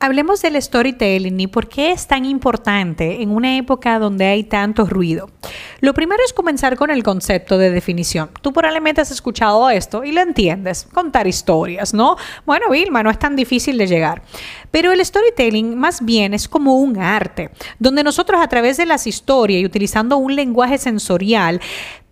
Hablemos 0.00 0.40
del 0.42 0.62
storytelling 0.62 1.40
y 1.40 1.48
por 1.48 1.68
qué 1.68 1.90
es 1.90 2.06
tan 2.06 2.24
importante 2.24 3.20
en 3.20 3.30
una 3.30 3.56
época 3.56 3.98
donde 3.98 4.26
hay 4.26 4.44
tanto 4.44 4.86
ruido. 4.86 5.28
Lo 5.80 5.92
primero 5.92 6.22
es 6.24 6.32
comenzar 6.32 6.76
con 6.76 6.90
el 6.90 7.02
concepto 7.02 7.58
de 7.58 7.72
definición. 7.72 8.30
Tú 8.40 8.52
probablemente 8.52 9.00
has 9.00 9.10
escuchado 9.10 9.68
esto 9.70 10.04
y 10.04 10.12
lo 10.12 10.20
entiendes, 10.20 10.86
contar 10.94 11.26
historias, 11.26 11.94
¿no? 11.94 12.16
Bueno, 12.46 12.70
Vilma, 12.70 13.02
no 13.02 13.10
es 13.10 13.18
tan 13.18 13.34
difícil 13.34 13.76
de 13.76 13.88
llegar. 13.88 14.22
Pero 14.70 14.92
el 14.92 15.04
storytelling 15.04 15.76
más 15.76 16.04
bien 16.04 16.32
es 16.32 16.46
como 16.46 16.76
un 16.76 16.96
arte, 16.98 17.50
donde 17.80 18.04
nosotros 18.04 18.40
a 18.40 18.46
través 18.46 18.76
de 18.76 18.86
las 18.86 19.08
historias 19.08 19.62
y 19.62 19.66
utilizando 19.66 20.16
un 20.16 20.36
lenguaje 20.36 20.78
sensorial, 20.78 21.60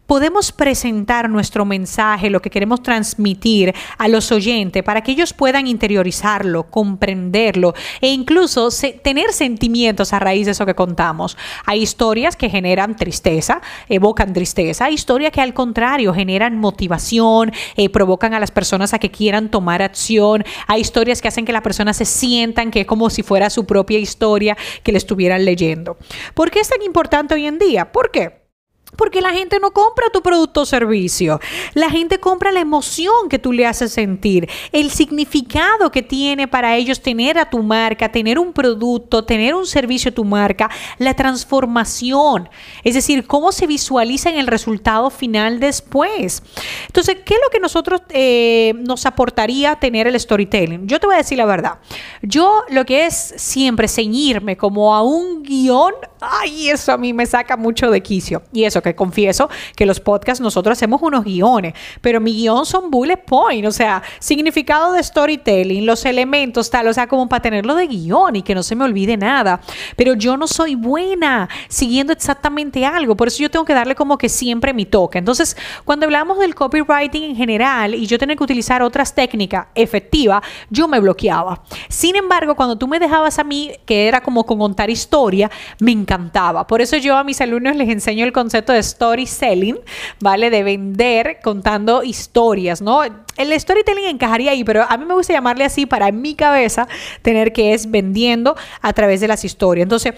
podemos 0.07 0.53
presentar 0.53 1.29
nuestro 1.29 1.65
mensaje, 1.65 2.31
lo 2.31 2.41
que 2.41 2.51
queremos 2.51 2.83
transmitir 2.83 3.75
a 3.99 4.09
los 4.09 4.33
oyentes 4.33 4.83
para 4.83 5.03
que 5.03 5.13
ellos 5.13 5.33
puedan 5.33 5.67
interiorizarlo, 5.67 6.65
comprenderlo 6.71 7.75
e 8.01 8.09
incluso 8.09 8.69
tener 9.03 9.33
sentimientos 9.33 10.13
a 10.13 10.19
raíz 10.19 10.47
de 10.47 10.53
eso 10.53 10.67
que 10.67 10.75
contamos. 10.75 11.37
Hay 11.65 11.83
historias 11.83 12.37
que 12.37 12.49
generan 12.49 12.97
tristeza, 12.97 13.61
evocan 13.89 14.33
tristeza, 14.33 14.87
hay 14.87 14.95
historias 14.95 15.33
que 15.33 15.41
al 15.41 15.55
contrario 15.55 16.15
generan 16.15 16.59
motivación, 16.59 17.53
eh, 17.77 17.89
provocan 17.89 18.35
a 18.35 18.41
las 18.41 18.51
personas 18.51 18.95
a 18.95 18.99
que 18.99 19.11
quieran 19.11 19.51
tomar 19.51 19.83
acción, 19.83 20.45
hay 20.67 20.81
historias 20.81 21.21
que 21.21 21.29
hacen 21.29 21.45
que 21.45 21.53
las 21.53 21.63
personas 21.63 21.97
se 21.97 22.05
sientan 22.05 22.71
que 22.71 22.83
es 22.83 22.87
como 22.87 23.11
si 23.11 23.23
fuera 23.23 23.51
su 23.51 23.67
propia 23.67 23.99
historia 23.99 24.57
que 24.83 24.93
le 24.93 24.99
estuvieran 24.99 25.45
leyendo. 25.45 25.97
¿Por 26.35 26.51
qué 26.51 26.61
es 26.61 26.69
tan 26.69 26.83
importante 26.83 27.35
hoy 27.35 27.47
en 27.47 27.59
día? 27.59 27.93
¿Por 27.93 28.11
qué? 28.11 28.46
Porque 28.95 29.21
la 29.21 29.33
gente 29.33 29.59
no 29.59 29.73
compra 29.73 30.07
tu 30.13 30.23
producto 30.23 30.63
o 30.63 30.67
servicio. 30.67 31.41
La 31.75 31.91
gente 31.91 32.21
compra 32.21 32.53
la 32.53 32.61
emoción 32.61 33.29
que 33.29 33.39
tú 33.39 33.53
le 33.53 33.67
haces 33.67 33.93
sentir, 33.93 34.49
el 34.73 34.91
significado 34.91 35.91
que 35.91 36.03
tiene 36.03 36.47
para 36.47 36.77
ellos 36.77 37.03
tener 37.03 37.39
a 37.39 37.51
tu 37.51 37.63
marca, 37.63 38.11
tener 38.11 38.39
un 38.39 38.53
producto, 38.53 39.25
tener 39.25 39.55
un 39.55 39.67
servicio 39.67 40.11
a 40.11 40.15
tu 40.15 40.25
marca, 40.25 40.71
la 40.99 41.15
transformación. 41.15 42.49
Es 42.85 42.95
decir, 42.95 43.27
cómo 43.27 43.51
se 43.53 43.67
visualiza 43.67 44.31
en 44.31 44.39
el 44.39 44.47
resultado 44.47 45.11
final 45.11 45.59
después. 45.59 46.43
Entonces, 46.87 47.17
¿qué 47.25 47.35
es 47.35 47.41
lo 47.43 47.51
que 47.51 47.59
nosotros 47.59 48.03
eh, 48.11 48.73
nos 48.79 49.05
aportaría 49.05 49.75
tener 49.77 50.07
el 50.07 50.19
storytelling? 50.19 50.87
Yo 50.87 51.01
te 51.01 51.07
voy 51.07 51.17
a 51.17 51.19
decir 51.19 51.39
la 51.39 51.47
verdad. 51.47 51.79
Yo 52.23 52.63
lo 52.71 52.87
que 52.87 53.07
es 53.07 53.35
siempre 53.37 53.89
ceñirme 53.89 54.57
como 54.57 54.95
a 54.95 55.03
un 55.03 55.43
guion, 55.43 55.93
ay, 56.21 56.71
eso 56.71 56.93
a 56.93 56.97
mí 56.97 57.13
me 57.13 57.27
saca 57.27 57.57
mucho 57.57 57.91
de 57.91 58.01
quicio. 58.01 58.43
Y 58.53 58.65
eso 58.65 58.76
que 58.83 58.95
confieso 58.95 59.49
que 59.75 59.87
los 59.87 60.01
podcasts 60.01 60.41
nosotros 60.41 60.79
hacemos 60.79 61.03
unos 61.03 61.25
guiones, 61.25 61.75
pero 62.01 62.21
mi 62.21 62.33
guion 62.33 62.67
son 62.67 62.91
bullet 62.91 63.17
point, 63.17 63.67
o 63.67 63.73
sea, 63.73 64.03
significado 64.19 64.93
de 64.93 65.03
storytelling, 65.03 65.87
los 65.87 66.05
elementos, 66.05 66.71
tal, 66.71 66.89
o 66.89 66.93
sea, 66.95 67.07
como 67.07 67.29
para 67.29 67.43
tenerlo 67.43 67.75
de 67.75 67.87
guion 67.87 68.37
y 68.37 68.43
que 68.43 68.55
no 68.55 68.63
se 68.63 68.75
me 68.77 68.85
olvide 68.85 69.17
nada. 69.17 69.61
Pero 69.97 70.15
yo 70.15 70.37
no 70.37 70.47
soy 70.47 70.75
buena 70.75 71.49
siguiendo 71.69 72.13
exactamente 72.13 72.85
algo, 72.85 73.17
por 73.17 73.29
eso 73.29 73.43
yo 73.43 73.51
tengo 73.51 73.65
que 73.65 73.75
darle 73.75 73.95
como 73.95 74.19
que 74.19 74.29
siempre 74.29 74.73
mi 74.73 74.87
toque. 74.87 75.19
Entonces, 75.19 75.57
cuando 75.85 76.07
hablamos 76.07 76.39
del 76.39 76.55
copywriting 76.55 77.25
en 77.25 77.37
general 77.37 77.95
y 77.95 78.07
yo 78.07 78.19
tenía 78.19 78.37
que 78.37 78.45
utilizar 78.45 78.83
otras 78.83 79.15
técnicas 79.15 79.67
efectivas, 79.75 80.43
yo 80.71 80.89
me 80.89 81.01
bloqueaba. 81.01 81.63
Sin 81.89 82.17
embargo, 82.17 82.55
cuando 82.55 82.77
tú 82.77 82.89
me 82.89 82.99
dejabas 82.99 83.39
a 83.39 83.45
mí, 83.45 83.73
que 83.85 84.09
era 84.09 84.21
como 84.21 84.45
con 84.45 84.59
contar 84.59 84.91
historia, 84.91 85.51
me 85.79 85.93
encantaba. 85.93 86.67
Por 86.67 86.81
eso 86.81 86.97
yo 86.97 87.17
a 87.17 87.25
mis 87.25 87.41
alumnos 87.41 87.77
les 87.77 87.89
enseño 87.89 88.25
el 88.25 88.33
concepto 88.33 88.66
de 88.73 88.81
story 88.81 89.27
selling, 89.27 89.79
¿vale? 90.21 90.51
De 90.51 90.63
vender 90.63 91.39
contando 91.43 92.03
historias, 92.03 92.81
¿no? 92.83 93.03
El 93.37 93.61
storytelling 93.61 94.07
encajaría 94.07 94.53
ahí, 94.53 94.65
pero 94.65 94.85
a 94.89 94.97
mí 94.97 95.05
me 95.05 95.15
gusta 95.15 95.33
llamarle 95.33 95.65
así 95.65 95.87
para 95.87 96.09
en 96.09 96.21
mi 96.21 96.35
cabeza 96.35 96.89
tener 97.23 97.53
que 97.53 97.75
es 97.75 97.91
vendiendo 97.91 98.57
a 98.81 98.93
través 98.93 99.21
de 99.21 99.29
las 99.29 99.45
historias. 99.45 99.85
Entonces, 99.85 100.15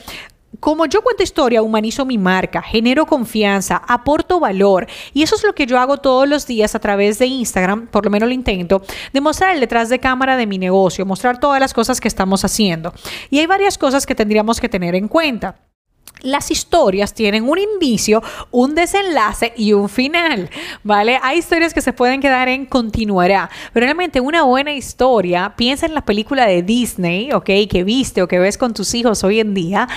como 0.60 0.86
yo 0.86 1.02
cuento 1.02 1.22
historia, 1.22 1.62
humanizo 1.62 2.04
mi 2.04 2.18
marca, 2.18 2.62
genero 2.62 3.06
confianza, 3.06 3.76
aporto 3.86 4.40
valor. 4.40 4.86
Y 5.12 5.22
eso 5.22 5.36
es 5.36 5.44
lo 5.44 5.54
que 5.54 5.66
yo 5.66 5.78
hago 5.78 5.98
todos 5.98 6.28
los 6.28 6.46
días 6.46 6.74
a 6.74 6.80
través 6.80 7.18
de 7.18 7.26
Instagram, 7.26 7.86
por 7.88 8.04
lo 8.04 8.10
menos 8.10 8.28
lo 8.28 8.34
intento, 8.34 8.82
de 9.12 9.20
mostrar 9.20 9.54
el 9.54 9.60
detrás 9.60 9.88
de 9.88 10.00
cámara 10.00 10.36
de 10.36 10.46
mi 10.46 10.58
negocio, 10.58 11.06
mostrar 11.06 11.38
todas 11.38 11.60
las 11.60 11.74
cosas 11.74 12.00
que 12.00 12.08
estamos 12.08 12.44
haciendo. 12.44 12.92
Y 13.30 13.38
hay 13.38 13.46
varias 13.46 13.78
cosas 13.78 14.06
que 14.06 14.14
tendríamos 14.14 14.60
que 14.60 14.68
tener 14.68 14.94
en 14.94 15.06
cuenta 15.08 15.67
las 16.22 16.50
historias 16.50 17.14
tienen 17.14 17.48
un 17.48 17.58
inicio, 17.58 18.22
un 18.50 18.74
desenlace 18.74 19.52
y 19.56 19.72
un 19.72 19.88
final, 19.88 20.50
¿vale? 20.82 21.18
Hay 21.22 21.38
historias 21.38 21.74
que 21.74 21.80
se 21.80 21.92
pueden 21.92 22.20
quedar 22.20 22.48
en 22.48 22.66
continuará, 22.66 23.50
pero 23.72 23.84
realmente 23.84 24.20
una 24.20 24.42
buena 24.42 24.72
historia, 24.72 25.54
piensa 25.56 25.86
en 25.86 25.94
la 25.94 26.04
película 26.04 26.46
de 26.46 26.62
Disney, 26.62 27.32
¿ok? 27.32 27.50
Que 27.70 27.84
viste 27.84 28.22
o 28.22 28.28
que 28.28 28.38
ves 28.38 28.58
con 28.58 28.74
tus 28.74 28.94
hijos 28.94 29.24
hoy 29.24 29.40
en 29.40 29.54
día, 29.54 29.88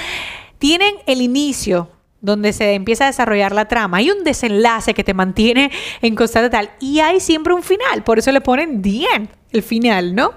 tienen 0.60 0.96
el 1.08 1.22
inicio, 1.22 1.90
donde 2.22 2.54
se 2.54 2.74
empieza 2.74 3.06
a 3.06 3.08
desarrollar 3.08 3.52
la 3.52 3.68
trama. 3.68 3.98
Hay 3.98 4.12
un 4.12 4.24
desenlace 4.24 4.94
que 4.94 5.04
te 5.04 5.16
mantiene 5.16 5.72
en 6.04 6.16
constante 6.16 6.52
tal 6.52 6.70
y 6.80 7.00
hay 7.00 7.20
siempre 7.20 7.54
un 7.54 7.64
final, 7.64 8.04
por 8.04 8.20
eso 8.20 8.32
le 8.32 8.42
ponen 8.42 8.82
the 8.82 9.06
end 9.16 9.41
el 9.52 9.64
final, 9.64 10.16
¿no? 10.16 10.34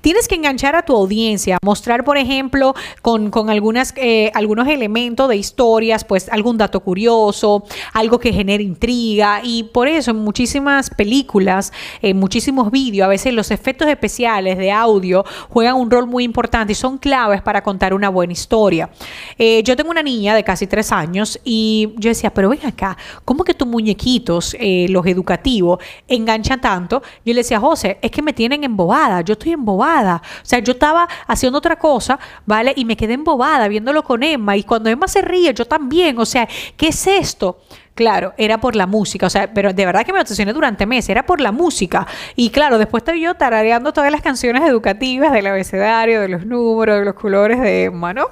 Tienes 0.00 0.28
que 0.28 0.34
enganchar 0.34 0.76
a 0.76 0.82
tu 0.82 0.94
audiencia, 0.94 1.58
mostrar, 1.62 2.04
por 2.04 2.16
ejemplo, 2.16 2.74
con, 3.02 3.32
algunas, 3.50 3.92
eh, 3.96 4.30
algunos 4.34 4.68
elementos 4.68 5.28
de 5.28 5.36
historias, 5.36 6.04
pues 6.04 6.28
algún 6.28 6.58
dato 6.58 6.80
curioso, 6.80 7.64
algo 7.92 8.18
que 8.18 8.32
genere 8.32 8.62
intriga. 8.62 9.40
Y 9.42 9.64
por 9.64 9.88
eso 9.88 10.12
en 10.12 10.18
muchísimas 10.18 10.90
películas, 10.90 11.72
en 12.00 12.18
muchísimos 12.18 12.70
vídeos, 12.70 13.06
a 13.06 13.08
veces 13.08 13.32
los 13.34 13.50
efectos 13.50 13.88
especiales 13.88 14.58
de 14.58 14.70
audio 14.70 15.24
juegan 15.48 15.76
un 15.76 15.90
rol 15.90 16.06
muy 16.06 16.24
importante 16.24 16.72
y 16.72 16.76
son 16.76 16.98
claves 16.98 17.42
para 17.42 17.62
contar 17.62 17.94
una 17.94 18.08
buena 18.08 18.32
historia. 18.32 18.90
Eh, 19.38 19.62
yo 19.64 19.76
tengo 19.76 19.90
una 19.90 20.02
niña 20.02 20.34
de 20.34 20.44
casi 20.44 20.66
tres 20.66 20.92
años 20.92 21.40
y 21.44 21.92
yo 21.96 22.08
decía, 22.08 22.32
pero 22.32 22.48
ven 22.50 22.64
acá, 22.64 22.96
¿cómo 23.24 23.44
que 23.44 23.54
tus 23.54 23.66
muñequitos, 23.66 24.56
eh, 24.58 24.86
los 24.88 25.06
educativos, 25.06 25.78
enganchan 26.08 26.60
tanto? 26.60 27.02
Yo 27.24 27.34
le 27.34 27.40
decía, 27.40 27.58
José, 27.58 27.98
es 28.02 28.10
que 28.10 28.22
me 28.22 28.32
tiene 28.32 28.51
embobada, 28.60 29.20
yo 29.22 29.32
estoy 29.32 29.52
embobada. 29.52 30.22
O 30.24 30.44
sea, 30.44 30.58
yo 30.58 30.72
estaba 30.72 31.08
haciendo 31.26 31.58
otra 31.58 31.76
cosa, 31.76 32.18
¿vale? 32.46 32.72
Y 32.76 32.84
me 32.84 32.96
quedé 32.96 33.14
embobada 33.14 33.68
viéndolo 33.68 34.02
con 34.02 34.22
Emma 34.22 34.56
y 34.56 34.64
cuando 34.64 34.90
Emma 34.90 35.08
se 35.08 35.22
ríe, 35.22 35.52
yo 35.54 35.64
también. 35.64 36.18
O 36.18 36.26
sea, 36.26 36.48
¿qué 36.76 36.88
es 36.88 37.06
esto? 37.06 37.58
Claro, 37.94 38.32
era 38.38 38.58
por 38.58 38.74
la 38.74 38.86
música, 38.86 39.26
o 39.26 39.30
sea, 39.30 39.52
pero 39.52 39.72
de 39.74 39.84
verdad 39.84 40.04
que 40.06 40.14
me 40.14 40.20
obsesioné 40.20 40.54
durante 40.54 40.86
meses, 40.86 41.10
era 41.10 41.26
por 41.26 41.40
la 41.40 41.52
música. 41.52 42.06
Y 42.36 42.48
claro, 42.48 42.78
después 42.78 43.02
estaba 43.02 43.18
yo 43.18 43.34
tarareando 43.34 43.92
todas 43.92 44.10
las 44.10 44.22
canciones 44.22 44.62
educativas 44.62 45.30
del 45.32 45.46
abecedario, 45.46 46.20
de 46.22 46.28
los 46.28 46.46
números, 46.46 47.00
de 47.00 47.04
los 47.04 47.14
colores 47.14 47.60
de 47.60 47.84
Emma, 47.84 48.14
¿no? 48.14 48.28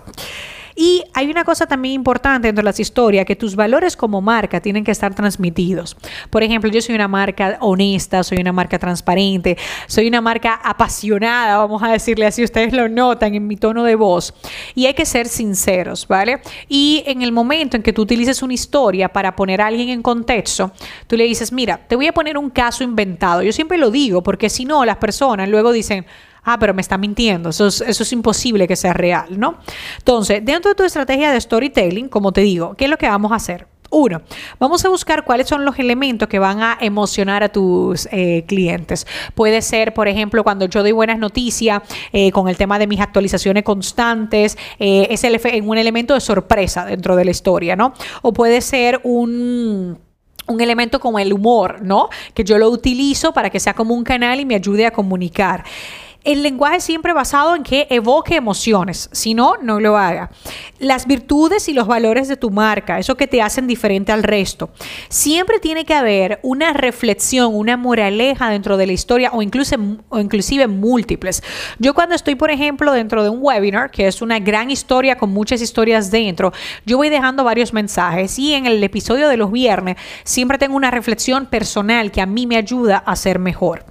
Y 0.80 1.04
hay 1.12 1.30
una 1.30 1.44
cosa 1.44 1.66
también 1.66 1.92
importante 1.92 2.48
dentro 2.48 2.62
de 2.62 2.64
las 2.64 2.80
historias, 2.80 3.26
que 3.26 3.36
tus 3.36 3.54
valores 3.54 3.98
como 3.98 4.22
marca 4.22 4.62
tienen 4.62 4.82
que 4.82 4.92
estar 4.92 5.14
transmitidos. 5.14 5.94
Por 6.30 6.42
ejemplo, 6.42 6.70
yo 6.70 6.80
soy 6.80 6.94
una 6.94 7.06
marca 7.06 7.58
honesta, 7.60 8.22
soy 8.22 8.38
una 8.38 8.50
marca 8.50 8.78
transparente, 8.78 9.58
soy 9.86 10.08
una 10.08 10.22
marca 10.22 10.54
apasionada, 10.54 11.58
vamos 11.58 11.82
a 11.82 11.92
decirle 11.92 12.24
así, 12.24 12.42
ustedes 12.42 12.72
lo 12.72 12.88
notan 12.88 13.34
en 13.34 13.46
mi 13.46 13.56
tono 13.56 13.84
de 13.84 13.94
voz. 13.94 14.32
Y 14.74 14.86
hay 14.86 14.94
que 14.94 15.04
ser 15.04 15.28
sinceros, 15.28 16.08
¿vale? 16.08 16.40
Y 16.66 17.02
en 17.04 17.20
el 17.20 17.30
momento 17.30 17.76
en 17.76 17.82
que 17.82 17.92
tú 17.92 18.00
utilices 18.00 18.42
una 18.42 18.54
historia 18.54 19.10
para 19.10 19.36
poner 19.36 19.60
a 19.60 19.66
alguien 19.66 19.90
en 19.90 20.00
contexto, 20.00 20.72
tú 21.06 21.14
le 21.14 21.24
dices, 21.24 21.52
mira, 21.52 21.78
te 21.86 21.94
voy 21.94 22.06
a 22.06 22.14
poner 22.14 22.38
un 22.38 22.48
caso 22.48 22.82
inventado. 22.84 23.42
Yo 23.42 23.52
siempre 23.52 23.76
lo 23.76 23.90
digo, 23.90 24.22
porque 24.22 24.48
si 24.48 24.64
no, 24.64 24.82
las 24.86 24.96
personas 24.96 25.46
luego 25.46 25.72
dicen, 25.72 26.06
ah, 26.44 26.58
pero 26.58 26.74
me 26.74 26.82
está 26.82 26.98
mintiendo, 26.98 27.50
eso 27.50 27.66
es, 27.66 27.80
eso 27.80 28.02
es 28.02 28.12
imposible 28.12 28.66
que 28.66 28.76
sea 28.76 28.92
real, 28.92 29.38
¿no? 29.38 29.58
Entonces, 29.98 30.44
dentro 30.44 30.70
de 30.70 30.74
tu 30.74 30.84
estrategia 30.84 31.32
de 31.32 31.40
storytelling, 31.40 32.08
como 32.08 32.32
te 32.32 32.42
digo, 32.42 32.74
¿qué 32.74 32.84
es 32.84 32.90
lo 32.90 32.98
que 32.98 33.08
vamos 33.08 33.32
a 33.32 33.36
hacer? 33.36 33.66
Uno, 33.92 34.22
vamos 34.60 34.84
a 34.84 34.88
buscar 34.88 35.24
cuáles 35.24 35.48
son 35.48 35.64
los 35.64 35.76
elementos 35.80 36.28
que 36.28 36.38
van 36.38 36.62
a 36.62 36.78
emocionar 36.80 37.42
a 37.42 37.48
tus 37.48 38.06
eh, 38.12 38.44
clientes. 38.46 39.04
Puede 39.34 39.62
ser, 39.62 39.92
por 39.92 40.06
ejemplo, 40.06 40.44
cuando 40.44 40.66
yo 40.66 40.82
doy 40.82 40.92
buenas 40.92 41.18
noticias 41.18 41.82
eh, 42.12 42.30
con 42.30 42.48
el 42.48 42.56
tema 42.56 42.78
de 42.78 42.86
mis 42.86 43.00
actualizaciones 43.00 43.64
constantes, 43.64 44.56
eh, 44.78 45.08
es 45.10 45.24
el, 45.24 45.40
un 45.64 45.76
elemento 45.76 46.14
de 46.14 46.20
sorpresa 46.20 46.84
dentro 46.84 47.16
de 47.16 47.24
la 47.24 47.32
historia, 47.32 47.74
¿no? 47.74 47.92
O 48.22 48.32
puede 48.32 48.60
ser 48.60 49.00
un 49.02 49.98
un 50.46 50.60
elemento 50.60 50.98
como 50.98 51.20
el 51.20 51.32
humor, 51.32 51.80
¿no? 51.82 52.08
Que 52.34 52.42
yo 52.42 52.58
lo 52.58 52.68
utilizo 52.70 53.32
para 53.32 53.50
que 53.50 53.60
sea 53.60 53.72
como 53.72 53.94
un 53.94 54.02
canal 54.02 54.40
y 54.40 54.44
me 54.44 54.56
ayude 54.56 54.84
a 54.84 54.90
comunicar. 54.90 55.64
El 56.22 56.42
lenguaje 56.42 56.80
siempre 56.80 57.14
basado 57.14 57.56
en 57.56 57.62
que 57.62 57.86
evoque 57.88 58.36
emociones, 58.36 59.08
si 59.10 59.32
no, 59.32 59.54
no 59.62 59.80
lo 59.80 59.96
haga. 59.96 60.30
Las 60.78 61.06
virtudes 61.06 61.66
y 61.68 61.72
los 61.72 61.86
valores 61.86 62.28
de 62.28 62.36
tu 62.36 62.50
marca, 62.50 62.98
eso 62.98 63.16
que 63.16 63.26
te 63.26 63.40
hacen 63.40 63.66
diferente 63.66 64.12
al 64.12 64.22
resto. 64.22 64.68
Siempre 65.08 65.60
tiene 65.60 65.86
que 65.86 65.94
haber 65.94 66.38
una 66.42 66.74
reflexión, 66.74 67.54
una 67.54 67.78
moraleja 67.78 68.50
dentro 68.50 68.76
de 68.76 68.86
la 68.86 68.92
historia 68.92 69.30
o, 69.32 69.40
incluso, 69.40 69.76
o 70.10 70.20
inclusive 70.20 70.66
múltiples. 70.66 71.42
Yo 71.78 71.94
cuando 71.94 72.14
estoy, 72.14 72.34
por 72.34 72.50
ejemplo, 72.50 72.92
dentro 72.92 73.22
de 73.22 73.30
un 73.30 73.38
webinar, 73.40 73.90
que 73.90 74.06
es 74.06 74.20
una 74.20 74.38
gran 74.40 74.70
historia 74.70 75.16
con 75.16 75.30
muchas 75.30 75.62
historias 75.62 76.10
dentro, 76.10 76.52
yo 76.84 76.98
voy 76.98 77.08
dejando 77.08 77.44
varios 77.44 77.72
mensajes 77.72 78.38
y 78.38 78.52
en 78.52 78.66
el 78.66 78.84
episodio 78.84 79.26
de 79.26 79.38
los 79.38 79.50
viernes 79.50 79.96
siempre 80.24 80.58
tengo 80.58 80.76
una 80.76 80.90
reflexión 80.90 81.46
personal 81.46 82.12
que 82.12 82.20
a 82.20 82.26
mí 82.26 82.46
me 82.46 82.58
ayuda 82.58 82.98
a 82.98 83.16
ser 83.16 83.38
mejor. 83.38 83.86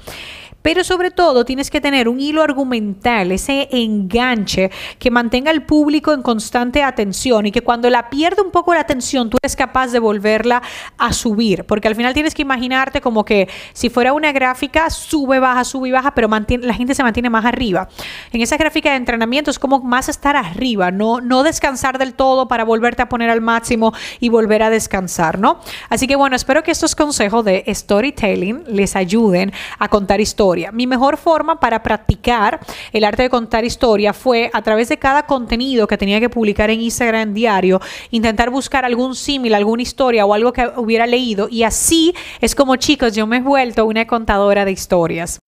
Pero 0.62 0.84
sobre 0.84 1.10
todo 1.10 1.46
tienes 1.46 1.70
que 1.70 1.80
tener 1.80 2.10
un 2.10 2.20
hilo 2.20 2.44
argumental, 2.44 3.32
ese 3.32 3.70
enganche 3.72 4.70
que 4.98 5.10
mantenga 5.10 5.52
al 5.52 5.66
público 5.66 6.12
en 6.12 6.22
constante 6.22 6.84
atención 6.84 7.46
y 7.46 7.52
que 7.52 7.62
cuando 7.62 7.90
la 7.90 8.10
pierde 8.10 8.42
un 8.42 8.52
poco 8.52 8.74
la 8.74 8.82
atención 8.82 9.30
tú 9.30 9.38
eres 9.42 9.56
capaz 9.56 9.88
de 9.88 10.00
volverla 10.00 10.62
a 10.98 11.14
subir. 11.14 11.64
Porque 11.64 11.88
al 11.88 11.96
final 11.96 12.14
tienes 12.14 12.34
que 12.34 12.42
imaginarte 12.42 13.00
como 13.00 13.24
que 13.24 13.48
si 13.72 13.90
fuera 13.90 14.12
una 14.12 14.34
gráfica, 14.34 14.90
sube, 14.90 15.40
baja, 15.40 15.64
sube 15.64 15.90
y 15.90 15.92
baja, 15.92 16.14
pero 16.14 16.28
la 16.28 16.74
gente 16.74 16.94
se 16.94 17.04
mantiene 17.04 17.30
más 17.30 17.46
arriba. 17.46 17.88
En 18.34 18.42
esa 18.42 18.58
gráfica 18.58 18.90
de 18.92 18.98
entrenamiento 18.98 19.52
es 19.52 19.60
como 19.60 19.80
más 19.80 20.10
estar 20.10 20.36
arriba, 20.36 20.92
no, 20.92 21.22
no 21.22 21.44
descansar 21.44 21.98
del 21.98 22.14
todo 22.14 22.50
para 22.50 22.66
volverte 22.66 23.02
a 23.02 23.10
poner 23.10 23.30
al 23.30 23.42
máximo 23.42 23.94
y 24.20 24.28
volver 24.28 24.64
a 24.64 24.70
descansar, 24.70 25.40
¿no? 25.40 25.62
Así 25.88 26.06
que 26.06 26.18
bueno, 26.18 26.36
espero 26.36 26.64
que 26.64 26.72
estos 26.72 26.96
consejos 26.96 27.46
de 27.46 27.64
storytelling 27.74 28.64
les 28.68 28.98
ayuden 28.98 29.54
a 29.78 29.88
contar 29.88 30.20
historias 30.20 30.49
mi 30.72 30.88
mejor 30.88 31.18
forma 31.18 31.60
para 31.60 31.84
practicar 31.84 32.60
el 32.92 33.04
arte 33.04 33.24
de 33.24 33.30
contar 33.30 33.64
historia 33.64 34.14
fue 34.14 34.50
a 34.54 34.62
través 34.62 34.90
de 34.90 34.98
cada 34.98 35.24
contenido 35.24 35.88
que 35.88 35.98
tenía 35.98 36.20
que 36.20 36.30
publicar 36.30 36.70
en 36.70 36.82
Instagram 36.82 37.34
diario, 37.34 37.80
intentar 38.12 38.50
buscar 38.50 38.86
algún 38.86 39.16
símil, 39.16 39.54
alguna 39.54 39.84
historia 39.84 40.26
o 40.26 40.34
algo 40.34 40.52
que 40.52 40.70
hubiera 40.76 41.06
leído 41.06 41.48
y 41.50 41.64
así 41.64 42.14
es 42.42 42.56
como 42.56 42.76
chicos 42.76 43.16
yo 43.16 43.28
me 43.28 43.38
he 43.38 43.42
vuelto 43.42 43.86
una 43.86 44.08
contadora 44.08 44.66
de 44.66 44.72
historias. 44.72 45.40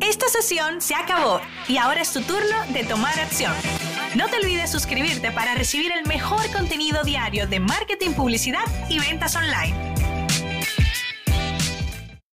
Esta 0.00 0.28
sesión 0.28 0.80
se 0.80 0.94
acabó 0.94 1.40
y 1.68 1.76
ahora 1.76 2.02
es 2.02 2.12
tu 2.12 2.20
turno 2.22 2.56
de 2.72 2.84
tomar 2.84 3.18
acción. 3.20 3.52
No 4.16 4.28
te 4.28 4.36
olvides 4.36 4.70
suscribirte 4.70 5.30
para 5.30 5.54
recibir 5.54 5.90
el 5.92 6.06
mejor 6.06 6.50
contenido 6.52 7.02
diario 7.02 7.46
de 7.46 7.60
marketing, 7.60 8.10
publicidad 8.10 8.64
y 8.90 8.98
ventas 8.98 9.36
online. 9.36 10.01